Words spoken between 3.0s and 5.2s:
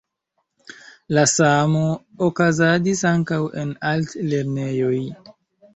ankaŭ en altlernejoj.